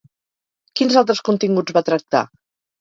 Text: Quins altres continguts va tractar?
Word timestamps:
Quins 0.79 0.97
altres 1.03 1.23
continguts 1.29 1.79
va 1.79 1.87
tractar? 1.93 2.27